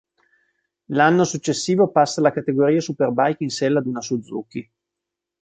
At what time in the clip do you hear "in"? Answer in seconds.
3.43-3.51